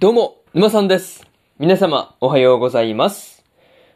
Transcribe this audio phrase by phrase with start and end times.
[0.00, 1.24] どうも、沼さんです。
[1.60, 3.44] 皆様、おはようございます。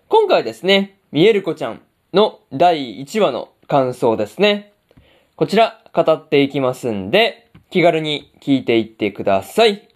[0.08, 1.82] 今回ですね、みえるこちゃん
[2.12, 4.72] の第1話の感想ですね。
[5.34, 9.88] こちら、語っていきますんで、気軽に聞いていってください。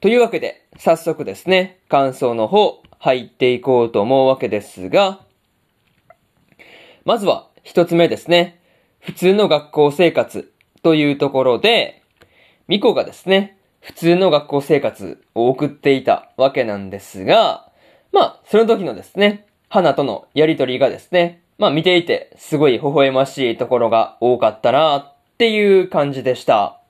[0.00, 5.20] というわけで、早速ですね、感想の方、入っていこうと思うわけですが、
[7.04, 8.58] まずは、一つ目ですね。
[9.00, 10.50] 普通の学校生活
[10.82, 12.02] というところで、
[12.68, 13.53] ミコがですね、
[13.84, 17.70] 普通の学校生活を送っていたわけなんですが、
[18.12, 26.80] まあ、その時のですね、花とのやりとりがですね、まあ見ていてすごい微笑ましいところが多かったなっていう感じでした。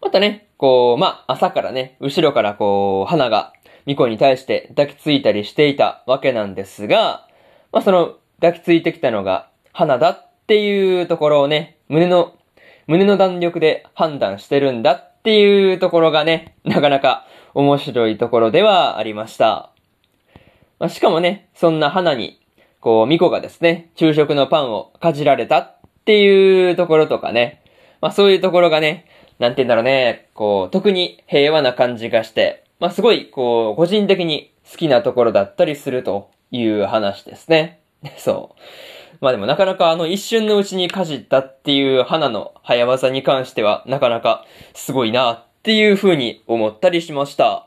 [0.00, 3.52] またね、こう、まあ朝からね、後ろからこう、花が
[3.86, 7.26] ミコに対して抱きついたりしていたわけなんですが、
[7.72, 12.34] まあその抱きついてきたのが花だっていうところをね、胸の
[12.86, 19.70] 胸の弾力で判断してるんだっていうところがね、なかなか面白いところではありました。
[20.78, 22.40] まあ、しかもね、そんな花に、
[22.80, 27.62] こう、ミコがですね、昼食のパンをかじられたっていうところとかね、
[28.00, 29.06] まあそういうところがね、
[29.38, 37.80] なんて言うんだろうね、こう、特に平和な感じがして、まあすごい、こう、個人的に好きなところだったりするという話ですね。
[38.18, 38.60] そう。
[39.20, 47.66] まあでもなかなかあの一瞬のうちにかじったっていう花の早技に関してはなかなかすごいなっていう風に思ったりしました。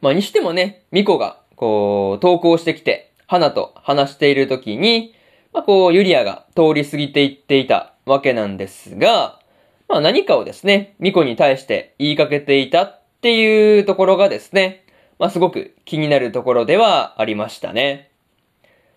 [0.00, 5.14] まあにしてもね、ミコがこう投稿してきて花と話している時に、
[5.52, 9.40] まあこうユリアが通り過ぎていっていたわけなんですが、
[9.88, 14.84] まあ何かをですね、ミコに対して言いかけていたっていうところがですね、
[15.18, 18.09] まあすごく気になるところではありましたね。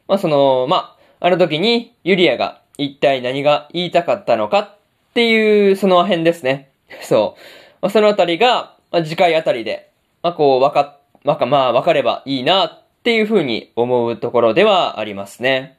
[0.08, 4.76] まあその、まあ、あの時にユリアが一体何が言いたかったのかっ
[5.14, 6.72] ていうその辺ですね。
[7.02, 7.42] そう。
[7.82, 15.78] まあ、そのあたりが、まあ、次回あたりで、まあこう、わか、わか、まあわかればいいなっていうふうに思うところではありますね。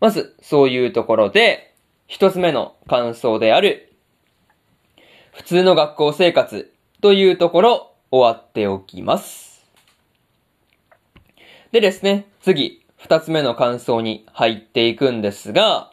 [0.00, 1.74] まず、そういうところで、
[2.06, 3.92] 一つ目の感想である、
[5.32, 9.66] 普通の学校生活というところ、終わっておきます。
[11.72, 15.92] でですね、次、二つ目の感想に入っていくんですが、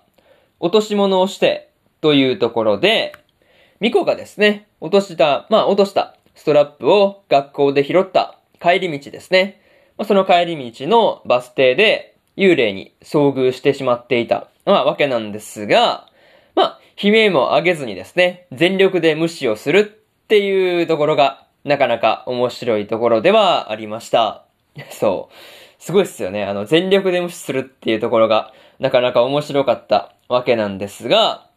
[0.59, 1.69] 落とし物をして
[2.01, 3.15] というところで、
[3.79, 9.61] ミコがですね、落とした、まあ落としたストラップを学校で拾った帰り道ですね。
[10.07, 16.07] その帰り道のバス停で幽霊に遭遇してしまっていた、まあ、わけなんですが、
[16.55, 24.45] まあ、悲鳴も上げずにですね、全力で無視をするっていうところが、なかなか面白いところではありました。
[24.89, 25.62] そう。
[25.83, 26.45] すごいっすよね。
[26.45, 31.49] あの、全力で無視するっていうところが、なかなか面白かったわけなんですが、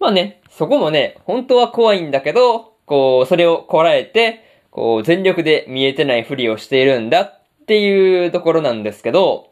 [0.00, 9.50] まあね、そこもね、本当は怖いんだけど、こう、それをこらえて、こう、全力で見えてないふりをしているんだっていうところなんですけど、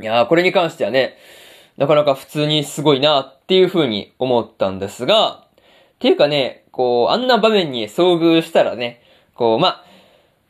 [0.00, 1.16] いやー、これに関してはね、
[1.78, 5.48] なかなか普通にすごいなっていう風に思ったんですが、
[5.96, 9.02] っていうかね、こう、あんな場面に遭遇したらね、
[9.34, 9.95] こう、まあ、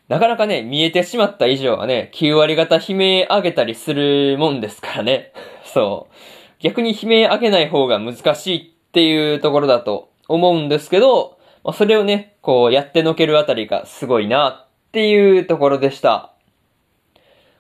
[0.09, 5.33] なかなかね、見えてしまった以上はね、9割方悲鳴上げたりするもんですからね。
[5.65, 6.15] そう。
[6.61, 16.31] 逆に悲鳴上げない方が難しいっていうところだと思うんですけど、まあ、それをね、こうやってのけるあたりがすごいなっていうところでした。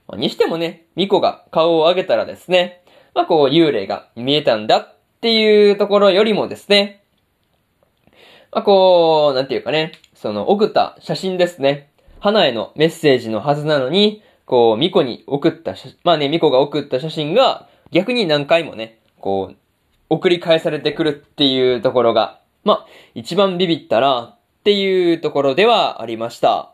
[0.06, 7.02] まあにしてもね、ミコが顔を上げたらですね、まあこう幽霊が見えたんだっていうところよりもですね、
[8.52, 11.90] まあこう、なんていうかね、その送った写真ですね。
[12.26, 19.56] 花へのメッセージのはずなのに、こう、ミコに送った写、まあね、ミコが送った写真が逆に何回もね、こう、
[20.10, 26.72] 送り返されてくるっていうところが、まあ、一番ビビったなっていうところではありました。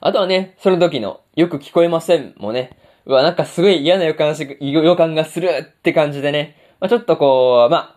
[0.00, 2.76] あとはね、その時の、よく聞こえませんもね、
[3.06, 7.94] うわ、なんかすごい嫌な予感し、予感がするって感じでね、まあ、ちょっとこう、ま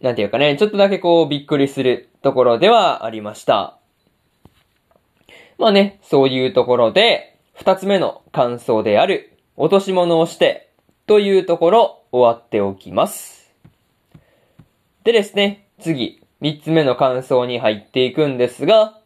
[0.00, 3.79] なんていうかね、ちょっとだけこう、びっくりするところではありました。
[5.60, 10.70] まあね、そういうところで、二つ目の感想である、落とし物をして、
[11.06, 13.52] というところ、終わっておきます。
[15.04, 18.98] でですね、次、三つ目の感想に入っていくんですが、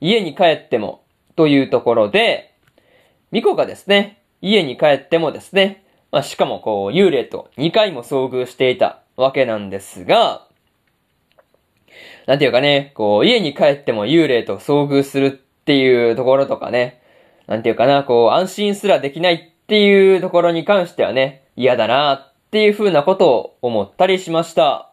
[0.00, 1.04] 家に帰っても、
[1.36, 2.56] というところで、
[3.30, 10.48] ミコがですね、家に帰ってもですね、まあ、しかもこう、幽霊と2回も遭遇していたわけなんですが、
[12.26, 17.00] なんていうかね、こう、家に帰っても幽霊と遭遇するっていうところとかね、
[17.46, 24.90] なんていうかな、こう、安心すらできないっていうところに関してはね、嫌だなっていう風なことを思ったりしました。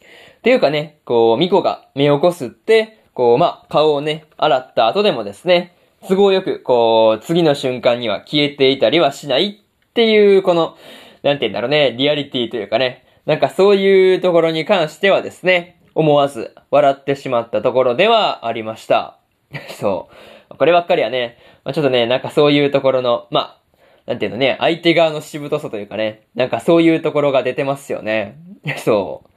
[0.00, 5.76] っていうかね、こう、ミコが目をこすって、こう、まあ、顔をね、洗った後でもですね、
[6.08, 10.76] 都合よく、こう、次の瞬間には消えていたりはしないっていう、この、
[11.22, 19.18] なんて言うんだろうね、リアリティというかね、なんかそういうところに関してはですね、思わず笑ってしまったところではありました。
[19.78, 20.08] そ
[20.50, 20.56] う。
[20.56, 23.62] こればっかりはね、まあ、ちょっとね、なんかそういうところの、まあ、
[24.06, 28.36] なんていうのね、相手側のしぶとさというかね、なんかそういうところが出てますよね。
[28.78, 29.28] そう。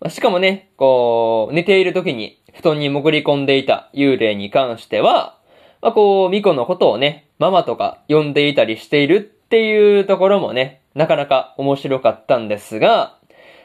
[0.00, 5.36] まあ、しかもね、こう、寝ている時に布団に潜り込んでいた幽霊に関しては、
[5.82, 13.16] まあ、こう、ミコのことをね、ママとか呼んでいたりしているっていうところもね、なかなか面白かったんですが、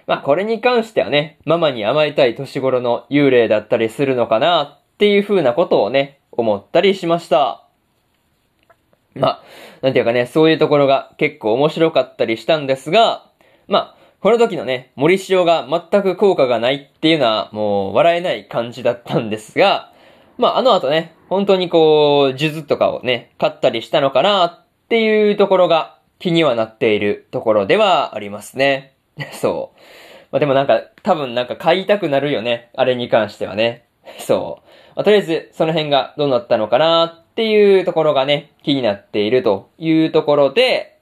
[0.08, 7.68] まあ、これに関してはね、ママに甘えたい年頃の幽霊だったりするのかなっていう風なことをね、思ったりしました。
[9.16, 9.44] まあ、
[9.82, 13.32] なんていうかね、そういうところが結構面白かったりしたんですが、
[13.68, 19.92] まあ、この時のね、森塩が全く効果がないっていうのはもう笑えない感じだったんですが、
[20.38, 28.95] まああの後ね、本当にこう、数珠とかをね、買ったりしたのかなっていうところが気にはなっているところではありますね。
[29.34, 29.80] そう。
[30.32, 32.70] まあでもなんか、多分なんか買いたくなるよね。
[32.76, 33.86] あれに関してはね。
[34.20, 34.68] そう。
[34.96, 40.98] まあ、とりあえず、その辺がどうなったのかなっていうところがね、気になっているというところで、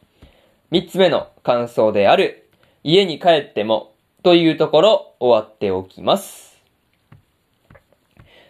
[0.72, 2.50] 三つ目の感想である、
[2.84, 3.94] 家に帰っても
[4.24, 6.60] というところ終わっておきます。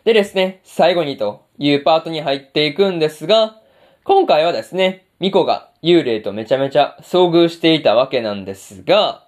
[0.06, 3.58] でですね、最後にというパートに入っていくんですが、
[4.04, 9.26] 今回はですね、ミコが幽霊とめちゃめちゃ遭遇していたわけなんですが、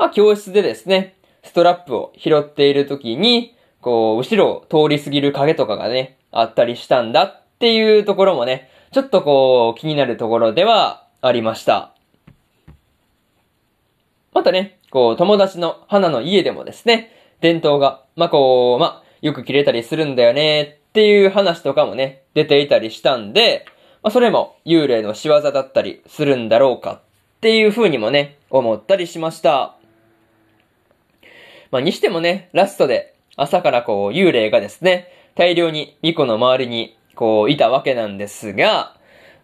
[0.00, 1.14] まあ教室でですね、
[1.44, 11.92] ストラップを拾っている時に、こう、後ろを通り過ぎる影とかがね、あったりしたんだっていうところもね、ちょっとこう、気になるところではありました。
[14.32, 17.12] またね、こう、友達の花の家でもですね、
[17.42, 23.66] 伝統が、まあ、こう、まあ、よく切れたりするんだよね、っていう話とかもね、出ていたりしたんで、
[24.02, 27.00] まあ、それも幽霊の仕業だったりするんだろうかっ
[27.42, 29.76] ていう風にもね、思ったりしました。
[31.70, 38.96] まあ、にしてもね、ラストで朝からこう幽霊がですね、大量にミコの周りにこういたわけなんですが、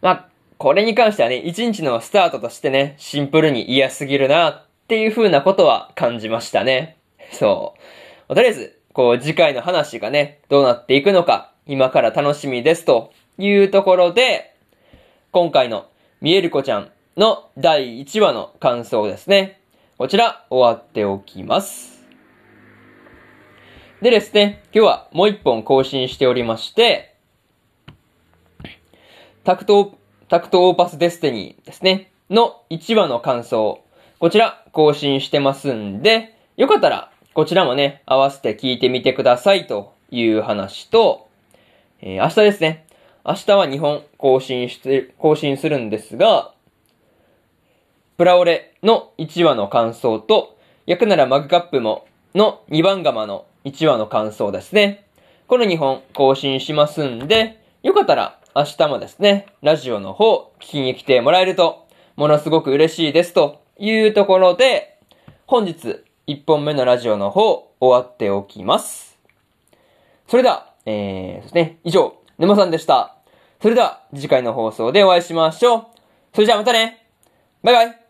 [0.03, 0.29] まあ、
[0.59, 6.97] これに関してはね、一日のスタートとしてね、シンプルに嫌すぎるなっていう風なことは感じましたね。
[7.33, 7.75] そ
[8.29, 8.35] う。
[8.35, 14.55] とりあえず、こう次回の話がね、どうなっていくのか、今から楽しみですというところで、
[15.33, 15.87] 今回の
[16.21, 19.61] 見える子ちゃんの第1話の感想ですね。
[19.99, 21.96] こちら終わっておきます。
[24.03, 27.15] でですね、今日はもう一本更新しておりまして、
[29.43, 29.97] タクト、
[30.29, 33.83] タクトオーパスデスティニーですね、の1話の感想
[34.19, 41.29] こちら更新してますんで、よかったらこちらもね、合わせて聞いてみてくださいという話と、
[42.01, 42.87] えー、明日ですね。
[43.27, 46.53] 明日は2本更新して、更新するんですが、
[48.19, 55.07] プラオレの1話の感想と、焼くならマグカップもの2番釜の1話の感想ですね。
[55.49, 64.99] この2本更新しますんで、よかったら明日もですね、ラジオの方聞きに来てもらえると、ものすごく嬉しいですというところで、
[65.47, 69.19] 本日1本目のラジオの方終わっておきます。
[70.29, 73.17] それでは、えー、ですね、以上、沼さんでした。
[73.61, 75.87] それでは次回の放送でお会いしましょう。
[76.35, 77.07] それじゃあまたね
[77.63, 78.06] バイバイ